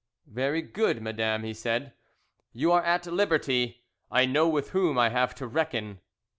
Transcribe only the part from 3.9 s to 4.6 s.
I know